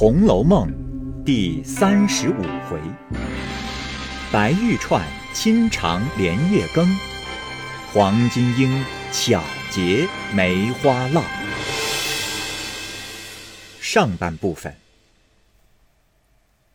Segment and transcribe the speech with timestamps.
[0.00, 0.66] 红楼梦》
[1.24, 2.80] 第三十五回：
[4.32, 6.88] 白玉串亲尝莲叶羹，
[7.92, 8.82] 黄金英
[9.12, 11.22] 巧结梅花烙。
[13.78, 14.74] 上半部分。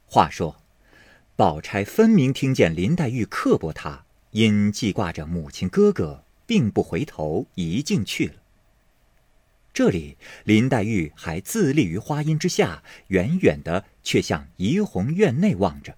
[0.06, 0.58] 话说，
[1.36, 8.34] 宝钗分明听见林黛玉刻薄她，因记挂着母亲哥哥，并不回头，一径去了。
[9.76, 10.16] 这里，
[10.46, 15.98] 林黛玉还自立于花荫之下，远远的却向怡红院内望着。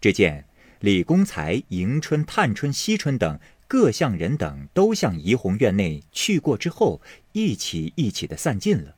[0.00, 0.46] 只见
[0.78, 8.94] 李公才、迎春、探春、惜春等各项人等都向怡红院内去过之后，一起一起的散尽了，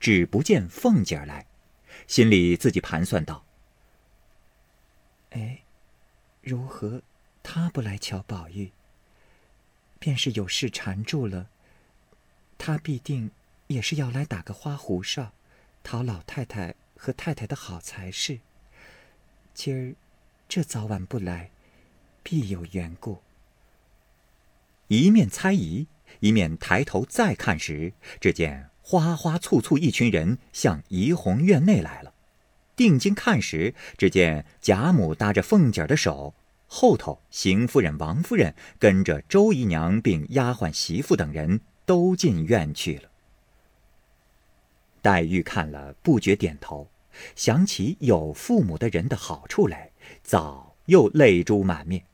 [0.00, 1.46] 只不见凤姐儿来，
[2.08, 3.44] 心里自己盘算道
[5.30, 5.60] ：“哎，
[6.42, 7.00] 如何
[7.44, 8.72] 她不来瞧宝玉？
[10.00, 11.46] 便是有事缠住了。”
[12.58, 13.30] 他必定
[13.68, 15.32] 也是要来打个花胡哨，
[15.82, 18.40] 讨老太太和太太的好才是。
[19.54, 19.94] 今儿
[20.48, 21.50] 这早晚不来，
[22.22, 23.20] 必有缘故。
[24.88, 25.86] 一面猜疑，
[26.20, 32.14] 一面抬头再看时，只见花花簇簇一群人向怡红院内来了。
[32.76, 36.34] 定睛看时，只见贾母搭着凤姐的手，
[36.66, 41.60] 后头邢夫人、王夫人跟着周姨娘并丫鬟媳妇等人。
[41.86, 43.08] 都进院去了。
[45.00, 46.90] 黛玉看了，不觉点头，
[47.34, 49.92] 想起有父母的人的好处来，
[50.22, 52.04] 早又泪珠满面。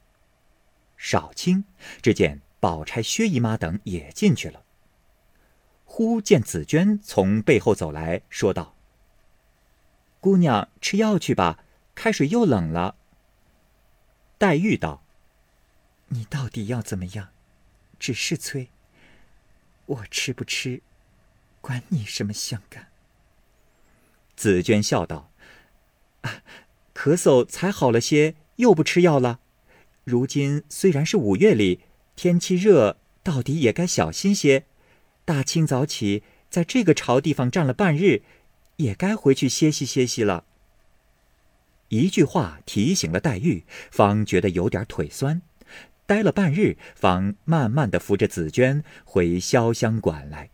[0.97, 1.65] 少卿
[2.01, 4.63] 只见宝钗、薛姨妈等也进去了。
[5.85, 8.75] 忽见紫娟从背后走来说道
[10.21, 12.95] ：“姑娘吃药去吧，开水又冷了。”
[14.39, 15.03] 黛玉道
[16.09, 17.31] ：“你到底要怎么样？
[17.99, 18.69] 只是催。”
[19.87, 20.81] 我吃不吃，
[21.61, 22.89] 管你什么相干。
[24.37, 25.31] 紫娟笑道
[26.95, 29.41] ：“咳嗽才好了些，又不吃药了。
[30.05, 31.81] 如今虽然是五月里，
[32.17, 34.65] 天气热，到底也该小心些。
[35.25, 38.23] 大清早起，在这个潮地方站了半日，
[38.77, 40.45] 也该回去歇息歇息了。”
[41.89, 45.43] 一句话提醒了黛玉，方觉得有点腿酸。
[46.07, 50.51] 待了半日，方慢慢的扶着紫娟回潇湘馆来。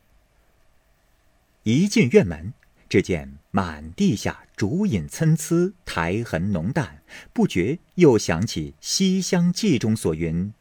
[1.64, 2.54] 一进院门，
[2.88, 10.52] 只见满地下竹影参差，苔痕浓淡，不觉又想起《西厢记》中所云：“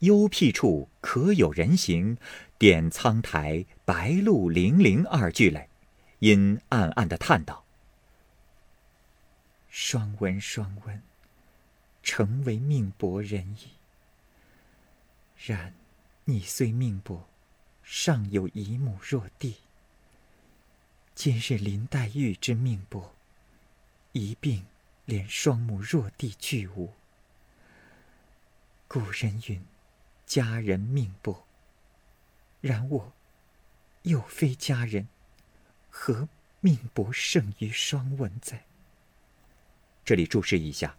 [0.00, 2.16] 幽僻处可有人行，
[2.56, 5.68] 点苍苔，白露零零”二句来，
[6.20, 7.64] 因暗暗的叹道
[9.68, 11.02] ：“双闻双闻，
[12.02, 13.68] 诚为命薄人矣。”
[15.46, 15.72] 然，
[16.24, 17.28] 你虽命薄，
[17.84, 19.58] 尚有姨母若弟。
[21.14, 23.14] 今日林黛玉之命薄，
[24.12, 24.66] 一并
[25.04, 26.92] 连双目弱弟俱无。
[28.88, 29.64] 古人云
[30.26, 31.46] ：“佳人命薄。”
[32.60, 33.12] 然我
[34.02, 35.06] 又非佳人，
[35.88, 36.28] 何
[36.60, 38.64] 命薄胜于双文哉？
[40.04, 40.96] 这里注释一下，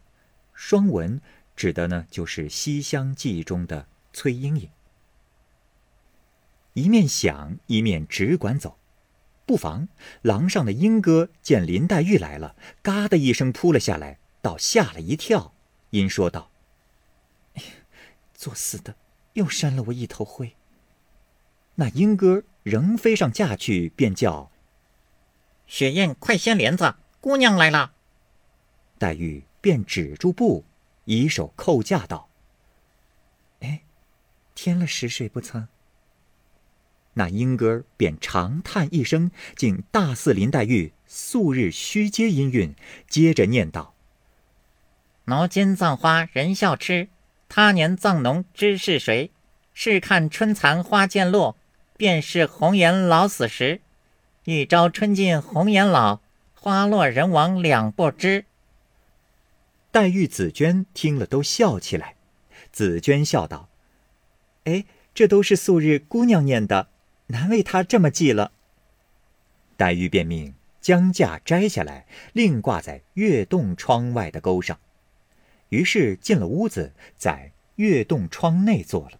[0.53, 1.19] 双文
[1.57, 3.85] 指的呢，就是《西厢记》中的。
[4.11, 4.69] 崔莺莺
[6.73, 8.77] 一面想一面只管走，
[9.45, 9.89] 不妨
[10.21, 15.53] 廊上的莺哥见林黛玉来了，嘎的一声扑了下来，倒吓了一跳，
[15.89, 16.51] 因说道
[18.33, 18.95] ：“作死的，
[19.33, 20.55] 又扇了我一头灰。”
[21.75, 24.51] 那莺哥仍飞上架去，便叫
[25.67, 27.93] ：“雪雁，快掀帘子，姑娘来了。”
[28.97, 30.63] 黛玉便止住步，
[31.05, 32.28] 以手扣架道。
[34.61, 35.69] 添了食水不曾？
[37.13, 42.75] 那莺歌便长叹一声，竟大似林黛玉素日虚接音韵，
[43.07, 43.93] 接着念道
[45.23, 47.07] ：“挠尖葬花人笑痴，
[47.47, 49.31] 他年葬侬知是谁？
[49.73, 51.55] 试看春残花渐落，
[51.95, 53.79] 便是红颜老死时。
[54.43, 56.19] 一朝春尽红颜老，
[56.53, 58.43] 花落人亡两不知。”
[59.93, 62.15] 黛玉、紫娟听了都笑起来。
[62.73, 63.69] 紫娟笑道。
[64.65, 66.89] 哎，这都是素日姑娘念的，
[67.27, 68.51] 难为她这么记了。
[69.77, 74.79] 黛玉便命将架摘下来，另挂在月洞窗外的钩上。
[75.69, 79.19] 于是进了屋子，在月洞窗内坐了。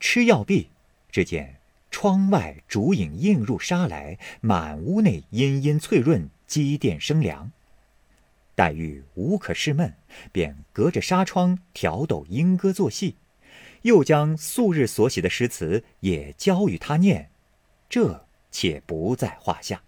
[0.00, 0.70] 吃药毕，
[1.10, 1.56] 只见
[1.90, 7.52] 窗外烛影映入纱来，满屋内阴阴翠润，机电生凉。
[8.54, 9.94] 黛玉无可释闷，
[10.32, 13.16] 便隔着纱窗挑逗莺歌作戏。
[13.82, 17.30] 又将素日所写的诗词也教与他念，
[17.88, 19.82] 这且不在话下。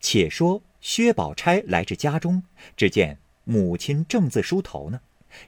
[0.00, 2.42] 且说薛宝钗来至家中，
[2.76, 5.00] 只见母亲正自梳头呢，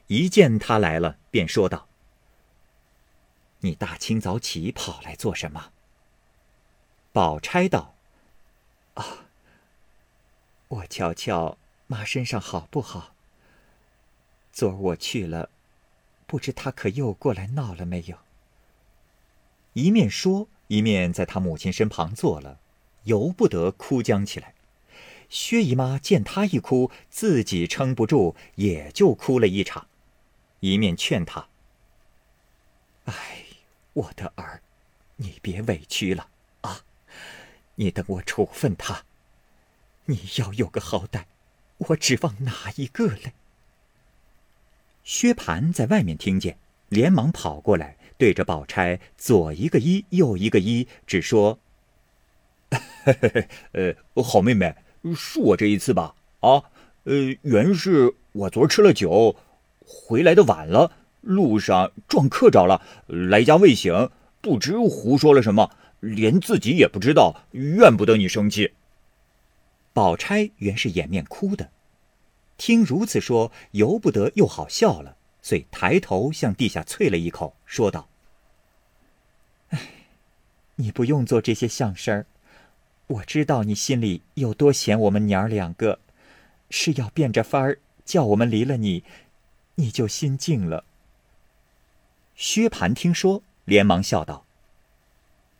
[0.07, 1.87] 一见他来了，便说道
[3.59, 5.71] ：“你大清早起跑来做什么？”
[7.11, 7.95] 宝钗道
[8.95, 9.25] ：“啊，
[10.67, 11.57] 我瞧瞧
[11.87, 13.13] 妈身上好不好。
[14.51, 15.49] 昨儿我去了，
[16.25, 18.17] 不知他可又过来闹了没有。”
[19.73, 22.59] 一面说，一面在他母亲身旁坐了，
[23.03, 24.53] 由不得哭将起来。
[25.27, 29.87] 薛姨妈见他一哭，自己撑不住，也就哭了一场，
[30.59, 31.49] 一面劝他
[33.05, 33.45] ：“哎，
[33.93, 34.61] 我的儿，
[35.17, 36.29] 你别委屈了
[36.61, 36.81] 啊！
[37.75, 39.03] 你等我处分他，
[40.05, 41.25] 你要有个好歹，
[41.77, 43.33] 我指望哪一个嘞？”
[45.05, 46.57] 薛蟠在外面听见，
[46.89, 47.95] 连忙跑过来。
[48.17, 51.59] 对着宝钗左一个一，右一个一，只说
[53.03, 53.47] ：“嘿嘿嘿
[54.15, 54.73] 呃，好妹妹，
[55.03, 56.15] 恕我这一次吧。
[56.39, 56.63] 啊，
[57.03, 59.35] 呃，原是我昨儿吃了酒，
[59.85, 64.09] 回来的晚了，路上撞客着了，来家未醒，
[64.41, 68.71] 不知胡说了什么，连自己也不知道，怨不得你生气。”
[69.91, 71.69] 宝钗原是掩面哭的，
[72.57, 75.17] 听如此说，由不得又好笑了。
[75.41, 78.09] 遂抬头向地下啐了一口，说道
[79.69, 79.79] ：“哎，
[80.75, 82.25] 你不用做这些相声儿，
[83.05, 85.99] 我知道你心里有多嫌我们娘儿两个，
[86.71, 89.03] 是要变着法儿叫我们离了你，
[89.75, 90.83] 你就心静了。”
[92.35, 94.45] 薛蟠听说，连忙笑道：“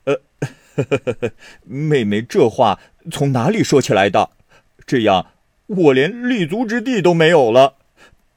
[0.05, 1.31] 呃，呵呵呵呵
[1.63, 2.79] 妹妹这话
[3.11, 4.31] 从哪里说起来的？
[4.87, 5.33] 这样
[5.67, 7.75] 我连立足之地都没有了，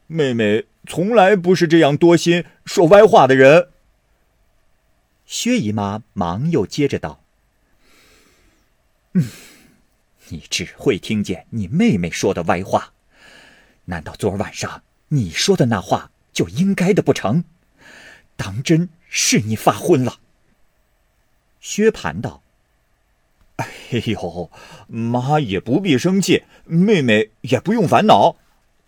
[0.06, 3.68] 妹妹。”从来不是这样多心说歪话的人。
[5.26, 7.22] 薛姨妈忙又接着道
[9.12, 9.28] ：“嗯，
[10.28, 12.94] 你只会听见你妹妹说的歪话，
[13.84, 17.44] 难道昨晚上你说的那话就应该的不成？
[18.36, 20.20] 当真是你发昏了？”
[21.60, 22.42] 薛蟠道
[23.58, 23.66] ：“哎
[24.06, 24.50] 呦，
[24.88, 28.34] 妈也不必生气，妹妹也不用烦恼，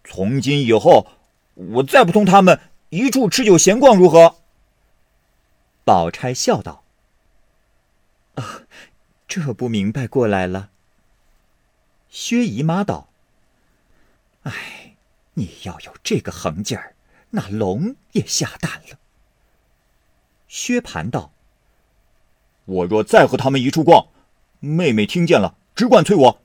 [0.02, 1.06] 从今以后。”
[1.55, 2.58] 我再不同他们
[2.88, 4.37] 一处吃酒闲逛，如何？
[5.84, 6.84] 宝钗笑道
[8.37, 8.62] ：“啊，
[9.28, 10.70] 这不明白过来了。”
[12.08, 13.11] 薛姨妈道
[14.44, 14.96] ：“哎，
[15.34, 16.94] 你要有这个横劲儿，
[17.31, 18.99] 那龙也下蛋了。”
[20.49, 21.32] 薛蟠道
[22.64, 24.06] ：“我若再和他们一处逛，
[24.60, 26.40] 妹妹听见了，只管催我，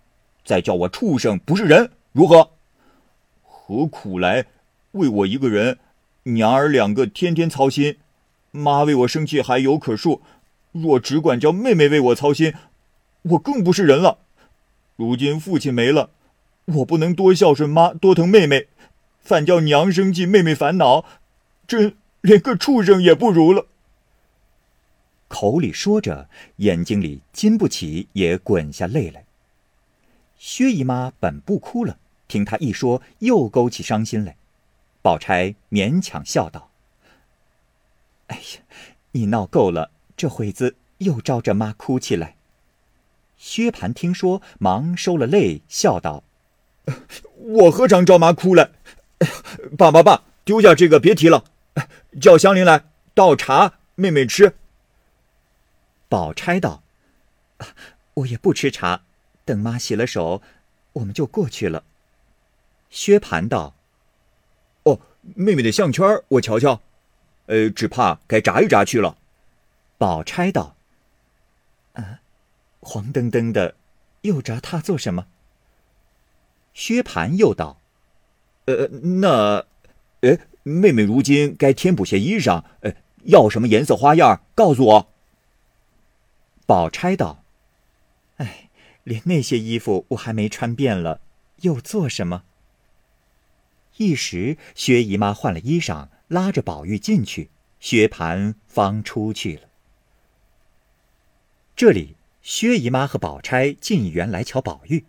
[0.45, 2.51] 再叫我畜生不是人，如何？
[3.43, 4.45] 何苦来？”
[4.95, 5.77] 为我一个人，
[6.23, 7.97] 娘儿两个天天操心，
[8.51, 10.21] 妈为我生气还有可恕，
[10.71, 12.53] 若只管叫妹妹为我操心，
[13.23, 14.19] 我更不是人了。
[14.95, 16.11] 如今父亲没了，
[16.67, 18.67] 我不能多孝顺妈，多疼妹妹，
[19.19, 21.03] 反叫娘生气，妹妹烦恼，
[21.67, 23.65] 真连个畜生也不如了。
[25.37, 26.29] 口里说着，
[26.59, 29.25] 眼睛里禁不起也滚下泪来。
[30.37, 34.37] 薛姨妈本不哭了，听她一说，又勾起伤心来。
[35.01, 36.71] 宝钗勉强笑道
[38.27, 38.61] ：“哎呀，
[39.11, 42.37] 你闹够了，这会子又招着妈哭起来。”
[43.35, 46.23] 薛蟠听说，忙收了泪，笑道
[47.35, 48.69] ：“我何尝招妈哭来？
[49.77, 51.43] 爸爸爸，丢下这个，别提了。
[52.21, 54.55] 叫香菱来倒茶，妹妹吃。”
[56.07, 56.83] 宝钗道
[58.15, 59.01] ：“我也不吃茶，
[59.43, 60.41] 等妈洗了手，
[60.93, 61.83] 我们就过去了。”
[62.89, 63.75] 薛蟠道。
[64.83, 64.99] 哦
[65.35, 66.81] 妹妹的项圈我瞧瞧，
[67.47, 69.17] 呃，只怕该扎一扎去了。
[69.97, 70.75] 宝钗道
[71.93, 72.19] ：“啊，
[72.81, 73.73] 黄澄澄的，
[74.21, 75.25] 又扎它做什么？”
[76.75, 77.81] 薛蟠又道
[78.65, 79.65] ：“呃，那，
[80.21, 82.93] 哎，妹妹如今该添补些衣裳，呃，
[83.23, 85.07] 要什么颜色花样，告诉我。”
[86.65, 87.43] 宝钗道
[88.37, 88.69] ：“哎，
[89.03, 91.21] 连那些衣服我还没穿遍了，
[91.61, 92.43] 又做什么？”
[93.97, 99.69] 一时，薛姨妈换了衣裳，拉着宝玉进去，薛蟠方出去了。
[101.75, 105.05] 这里，薛姨妈和宝钗进园来瞧宝玉，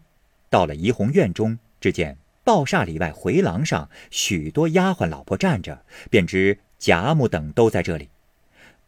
[0.51, 8.11] 到了怡红院中，只见抱厦里外回廊上许多丫鬟老婆站着，便知贾母等都在这里。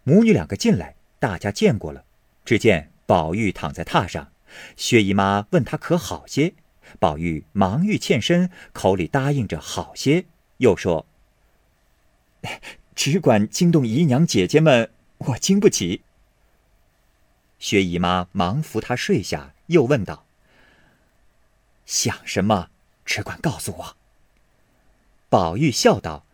[0.05, 2.05] 母女两个进来，大家见过了。
[2.49, 4.33] 只见宝玉躺在榻上，
[4.75, 6.55] 薛姨妈问他可好些。
[6.99, 10.25] 宝玉忙欲欠身，口里答应着好些，
[10.57, 11.05] 又说
[12.97, 16.01] ：“只管惊动姨娘姐姐们，我经不起。”
[17.61, 20.25] 薛姨妈忙扶他睡下，又问道
[21.85, 22.71] ：“想什么，
[23.05, 23.97] 只管告诉我。”
[25.29, 26.25] 宝玉笑道：“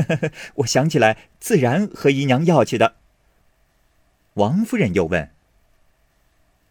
[0.64, 2.96] 我想起来，自然和姨娘要去的。”
[4.36, 5.30] 王夫人又问：“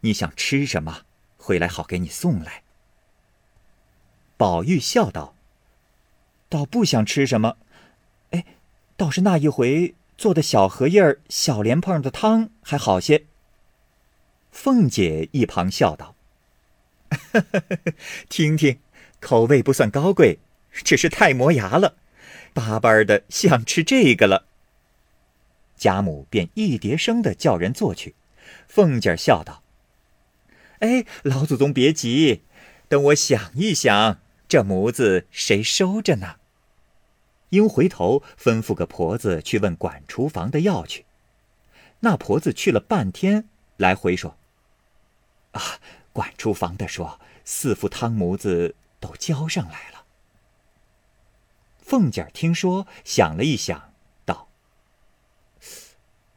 [0.00, 1.02] 你想吃什么？
[1.36, 2.62] 回来好给你送来。”
[4.36, 5.34] 宝玉笑道
[6.48, 7.56] ：“倒不想吃什么，
[8.30, 8.44] 哎，
[8.96, 13.24] 倒是那一回做的小荷叶儿、小莲蓬的汤还好些。”
[14.52, 16.14] 凤姐一旁笑道
[18.30, 18.78] ：“听听，
[19.18, 20.38] 口味不算高贵，
[20.70, 21.96] 只是太磨牙了，
[22.54, 24.46] 巴巴的想吃这个了。”
[25.76, 28.14] 贾母便一叠声的叫人做去。
[28.68, 29.62] 凤姐笑道
[30.80, 32.42] ：“哎，老祖宗别急，
[32.88, 34.18] 等我想一想。”
[34.48, 36.36] 这模子谁收着呢？
[37.48, 41.04] 应回头吩咐个婆子去问管厨房的要去。
[42.00, 44.38] 那婆子去了半天，来回说
[45.50, 45.80] ：“啊，
[46.12, 50.04] 管厨房的说四副汤模子都交上来了。”
[51.82, 53.94] 凤姐听说，想了一想，：“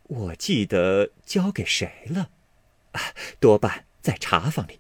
[0.10, 2.32] 我记得交给谁了？
[2.94, 4.80] 啊，多半在茶房里。”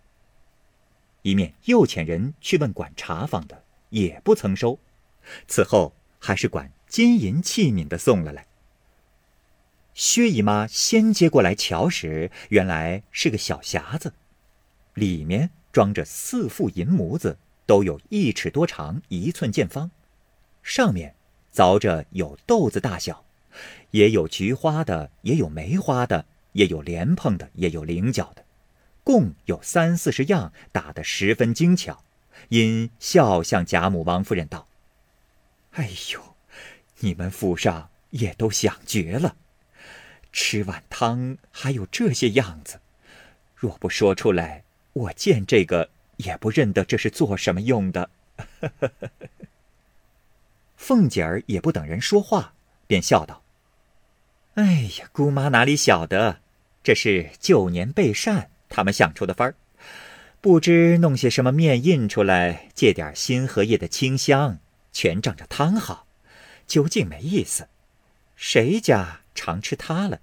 [1.21, 4.79] 一面又遣人去问管茶房的，也不曾收。
[5.48, 8.48] 此后还是管金银器皿的送了来。
[9.93, 14.13] 薛姨妈先接过来瞧时，原来是个小匣子，
[14.95, 19.91] 里面装着四副银模子，都有一尺多长，一寸见方，
[20.63, 21.15] 上面
[21.53, 23.25] 凿着有豆子大小，
[23.91, 28.43] 也有菊花的，也有梅花的，也有莲蓬的，也有菱角的。
[29.03, 32.03] 共有三四十样，打得十分精巧。
[32.49, 34.67] 因笑向贾母、王夫人道
[35.73, 36.35] ：“哎呦，
[36.99, 39.35] 你们府上也都想绝了，
[40.31, 42.79] 吃碗汤还有这些样子。
[43.55, 44.63] 若不说出来，
[44.93, 48.09] 我见这个也不认得这是做什么用的。”
[50.77, 52.53] 凤姐儿也不等人说话，
[52.87, 53.43] 便笑道
[54.59, 56.41] ：“哎呀，姑妈哪里晓得，
[56.83, 59.55] 这是旧年备膳。”他们想出的法儿，
[60.41, 64.57] 不知弄些什么面印出来，借点新荷叶的清香，
[64.91, 66.05] 全仗着汤好，
[66.67, 67.69] 究竟没意思。
[68.35, 70.19] 谁家常吃它了？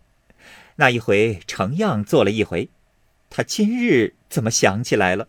[0.75, 2.69] 那一回成样做了一回，
[3.31, 5.29] 他今日怎么想起来了？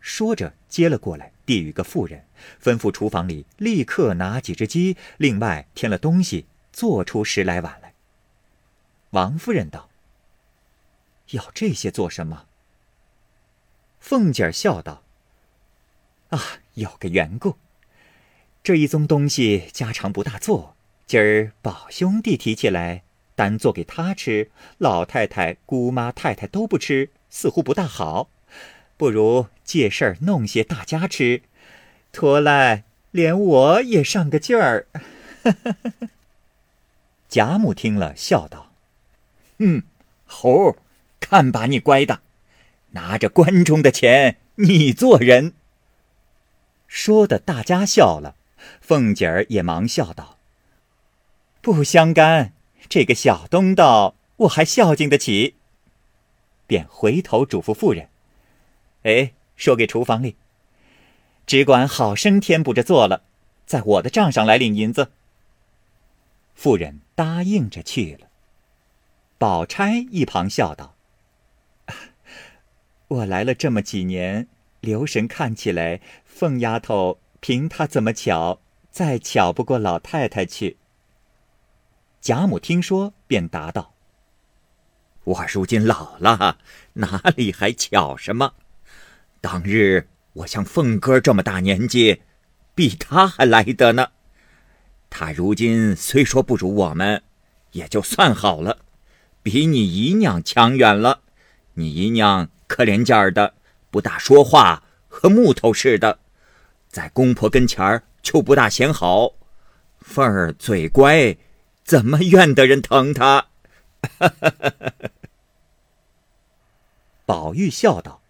[0.00, 2.24] 说着接了过来，递与个妇人，
[2.62, 7.94] 吩咐厨房里立刻拿几只鸡，另外添了东西，做出十来碗来。
[9.10, 9.88] 王夫人道。
[11.30, 12.46] 要这些做什么？
[14.00, 15.04] 凤姐笑道
[16.30, 17.56] ：“啊，有个缘故。
[18.64, 20.74] 这一宗东西家常不大做，
[21.06, 23.04] 今儿宝兄弟提起来，
[23.36, 28.28] 单做给他吃，老太太、姑妈、太太都不吃，似乎不大好。
[28.96, 31.42] 不如借事儿弄些大家吃，
[32.12, 34.88] 拖来连我也上个劲儿。”
[37.34, 38.70] 贾母听了，笑道
[39.58, 39.82] ：“嗯，
[40.24, 40.76] 猴。”
[41.18, 42.20] 看把你乖的，
[42.90, 45.52] 拿着关中的钱，你做人。
[46.86, 48.36] 说的大家笑了，
[48.80, 50.38] 凤姐儿也忙笑道
[51.60, 52.52] ：“不相干，
[52.88, 55.56] 这个小东道我还孝敬得起。”
[56.68, 58.10] 便回头嘱咐妇人
[59.02, 60.36] ：“哎，说给厨房里，
[61.46, 63.24] 只管好生添补着做了，
[63.66, 65.10] 在我的账上来领银子。”
[66.54, 68.28] 妇人答应着去了。
[69.36, 70.96] 宝钗一旁笑道。
[73.08, 74.48] 我来了这么几年，
[74.80, 80.78] 留神看起来，凤丫头凭她怎么巧，再巧不过老太太去。
[82.20, 83.92] 贾母听说，便答道
[85.24, 86.58] ：“我如今老了，
[86.94, 88.54] 哪里还巧什么？
[89.42, 92.22] 当日我像凤哥这么大年纪，
[92.74, 94.12] 比他还来得呢。
[95.16, 97.22] 他如今虽说不如我们，
[97.70, 98.78] 也就算好了，
[99.44, 101.20] 比你姨娘强远了。
[101.74, 103.54] 你姨娘。”可怜劲儿的，
[103.92, 106.18] 不大说话，和木头似的，
[106.88, 109.34] 在公婆跟前儿就不大显好。
[110.00, 111.36] 凤儿嘴乖，
[111.84, 113.46] 怎么怨得人疼她？
[117.24, 118.20] 宝玉笑道：“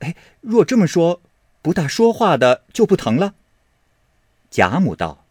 [0.00, 1.20] 哎，若这么说，
[1.60, 3.34] 不大说话的就不疼了。”
[4.48, 5.26] 贾母道：“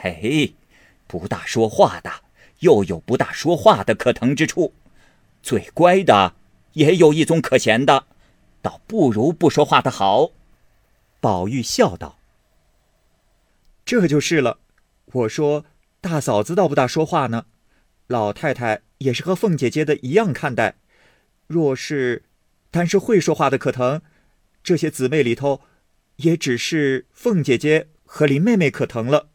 [0.00, 0.54] 嘿，
[1.06, 2.10] 不大说话的，
[2.60, 4.74] 又有不大说话的可疼之处。”
[5.42, 6.34] 最乖的
[6.74, 8.06] 也有一宗可嫌的，
[8.60, 10.30] 倒不如不说话的好。
[11.20, 12.18] 宝玉笑道
[13.84, 14.58] ：“这就是了。
[15.06, 15.64] 我说
[16.00, 17.46] 大嫂子倒不大说话呢，
[18.06, 20.76] 老太太也是和凤姐姐的一样看待。
[21.46, 22.24] 若是
[22.70, 24.02] 但是会说话的可疼。
[24.62, 25.62] 这些姊妹里头，
[26.16, 29.28] 也只是凤姐姐和林妹妹可疼了。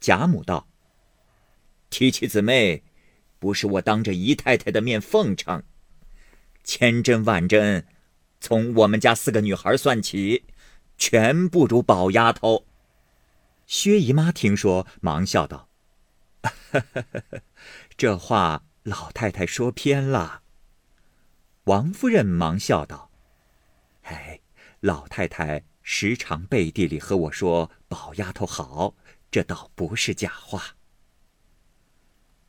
[0.00, 0.68] 贾母道
[1.90, 2.82] ：“提起姊妹，
[3.38, 5.62] 不是我当着姨太太的面奉承，
[6.62, 7.86] 千真万真，
[8.40, 10.44] 从我们家四个女孩算起，
[10.96, 12.66] 全不如宝丫头。”
[13.66, 15.68] 薛姨妈听说，忙笑道
[17.98, 20.42] ：“这话老太太说偏了。”
[21.64, 23.10] 王夫人忙笑道
[24.04, 24.40] ：“哎，
[24.80, 28.94] 老太太时常背地里和我说宝丫头好，
[29.30, 30.76] 这倒不是假话。”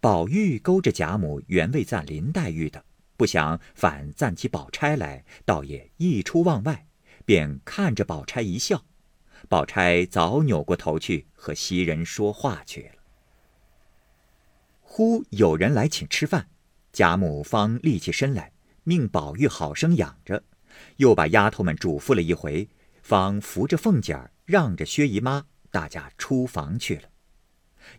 [0.01, 2.85] 宝玉勾着贾母原未赞林黛玉的，
[3.17, 6.87] 不想反赞起宝钗来，倒也溢出望外，
[7.25, 8.85] 便看着宝钗一笑。
[9.47, 13.01] 宝钗早扭过头去和袭人说话去了。
[14.81, 16.49] 忽有人来请吃饭，
[16.91, 18.51] 贾母方立起身来。
[18.83, 20.43] 命宝玉好生养着，
[20.97, 22.67] 又把丫头们嘱咐了一回，
[23.03, 27.09] 方扶着凤姐儿，让着薛姨妈，大家出房去了。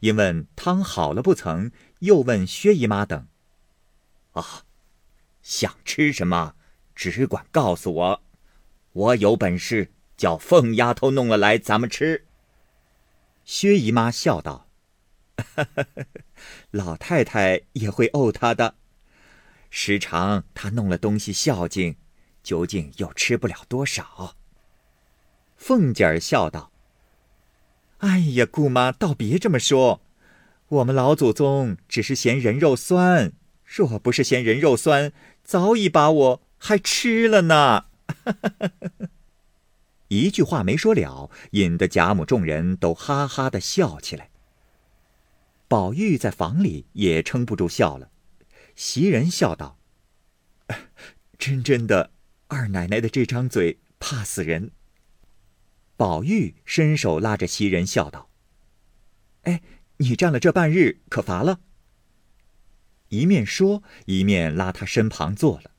[0.00, 3.26] 因问汤好了不曾，又问薛姨妈等
[4.32, 4.64] ：“啊，
[5.42, 6.54] 想吃什么，
[6.94, 8.22] 只管告诉我，
[8.92, 12.26] 我有本事叫凤丫头弄了来，咱们吃。”
[13.44, 14.68] 薛姨妈笑道
[16.70, 18.76] ：“老太太也会怄她的。”
[19.70, 21.96] 时常她弄了东西孝敬，
[22.42, 24.36] 究竟又吃不了多少。
[25.56, 26.70] 凤姐儿笑道
[28.00, 30.00] ：“哎呀，姑妈倒别这么说，
[30.68, 33.32] 我们老祖宗只是嫌人肉酸，
[33.64, 35.12] 若不是嫌人肉酸，
[35.44, 37.84] 早已把我还吃了呢。
[40.08, 44.30] ”一句话没说了，引得贾母众人都哈哈的笑起来。
[45.68, 48.10] 宝玉在房里也撑不住笑了。
[48.74, 49.78] 袭人笑道
[51.38, 52.10] ：“真真的，
[52.48, 54.72] 二奶奶的这张嘴怕死人。”
[56.00, 58.30] 宝玉伸手拉着袭人笑道
[59.44, 59.60] ：“哎，
[59.98, 61.60] 你站了这半日，可乏了？”
[63.08, 65.72] 一面说，一面拉他身旁坐了。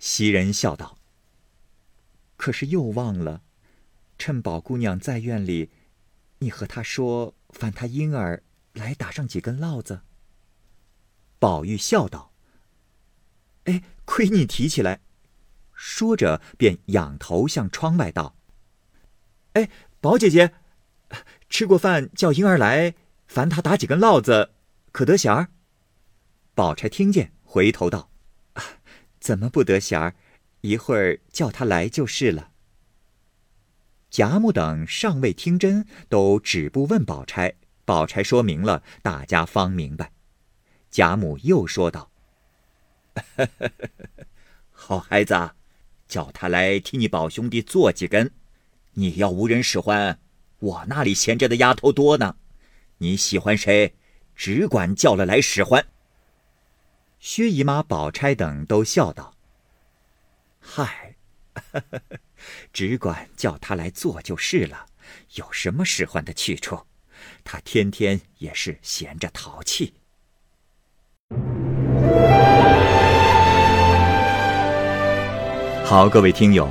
[0.00, 0.98] 袭人笑道
[2.36, 3.42] ：“可是又忘了，
[4.18, 5.70] 趁宝姑娘在院里，
[6.40, 10.00] 你和她说，烦她婴儿来打上几根烙子。”
[11.38, 12.32] 宝玉笑道
[13.66, 15.00] ：“哎，亏你提起来。”
[15.72, 18.34] 说着便仰头向窗外道
[19.52, 19.68] ：“哎，
[20.00, 20.52] 宝姐姐，
[21.48, 22.94] 吃过饭叫婴儿来，
[23.26, 24.50] 烦他打几根烙子，
[24.92, 25.48] 可得闲儿？”
[26.54, 28.10] 宝钗听见，回头道
[29.20, 30.14] ：“怎么不得闲儿？
[30.62, 32.50] 一会儿叫他来就是了。”
[34.10, 37.54] 贾母等尚未听真，都止步问宝钗。
[37.84, 40.12] 宝钗说明了，大家方明白。
[40.90, 42.10] 贾母又说道
[44.70, 45.52] ：“好孩子，
[46.06, 48.30] 叫他来替你宝兄弟做几根。
[48.94, 50.18] 你要无人使唤，
[50.58, 52.36] 我那里闲着的丫头多呢。
[52.98, 53.94] 你喜欢谁，
[54.36, 55.86] 只管叫了来使唤。”
[57.18, 59.34] 薛姨妈、宝钗等都笑道
[60.60, 61.14] ：“嗨，
[62.72, 64.86] 只管叫他来做就是了，
[65.34, 66.78] 有什么使唤的去处？
[67.44, 69.94] 他天天也是闲着淘气。”
[75.84, 76.70] 好，各位听友，